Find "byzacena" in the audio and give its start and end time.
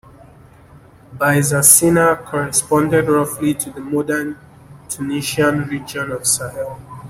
1.15-2.23